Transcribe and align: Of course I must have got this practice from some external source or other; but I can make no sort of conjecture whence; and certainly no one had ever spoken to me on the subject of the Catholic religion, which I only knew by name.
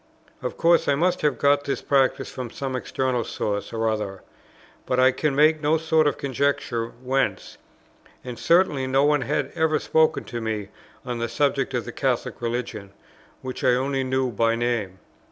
Of 0.41 0.57
course 0.57 0.87
I 0.87 0.95
must 0.95 1.21
have 1.21 1.37
got 1.37 1.65
this 1.65 1.83
practice 1.83 2.31
from 2.31 2.49
some 2.49 2.75
external 2.75 3.23
source 3.23 3.71
or 3.71 3.87
other; 3.87 4.23
but 4.87 4.99
I 4.99 5.11
can 5.11 5.35
make 5.35 5.61
no 5.61 5.77
sort 5.77 6.07
of 6.07 6.17
conjecture 6.17 6.87
whence; 6.87 7.59
and 8.23 8.39
certainly 8.39 8.87
no 8.87 9.05
one 9.05 9.21
had 9.21 9.51
ever 9.53 9.77
spoken 9.77 10.23
to 10.23 10.41
me 10.41 10.69
on 11.05 11.19
the 11.19 11.29
subject 11.29 11.75
of 11.75 11.85
the 11.85 11.91
Catholic 11.91 12.41
religion, 12.41 12.93
which 13.43 13.63
I 13.63 13.75
only 13.75 14.03
knew 14.03 14.31
by 14.31 14.55
name. 14.55 14.97